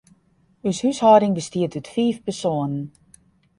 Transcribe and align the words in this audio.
Us 0.69 0.77
húshâlding 0.83 1.35
bestiet 1.37 1.77
út 1.79 1.87
fiif 1.93 2.17
persoanen. 2.25 2.85